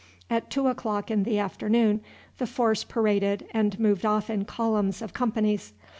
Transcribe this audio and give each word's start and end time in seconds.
At 0.31 0.49
two 0.49 0.65
o'clock 0.65 1.11
in 1.11 1.25
the 1.25 1.37
afternoon 1.37 2.01
the 2.39 2.47
force 2.47 2.83
paraded 2.83 3.45
and 3.51 3.79
moved 3.79 4.03
off 4.03 4.31
in 4.31 4.45
columns 4.45 4.99
of 4.99 5.13
companies. 5.13 5.73